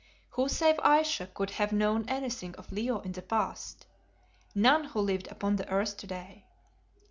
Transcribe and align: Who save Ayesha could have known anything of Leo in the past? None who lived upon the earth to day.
Who 0.31 0.49
save 0.49 0.79
Ayesha 0.79 1.27
could 1.27 1.51
have 1.51 1.71
known 1.71 2.05
anything 2.07 2.55
of 2.55 2.71
Leo 2.71 3.01
in 3.01 3.11
the 3.11 3.21
past? 3.21 3.85
None 4.55 4.85
who 4.85 4.99
lived 4.99 5.27
upon 5.27 5.57
the 5.57 5.69
earth 5.69 5.95
to 5.97 6.07
day. 6.07 6.45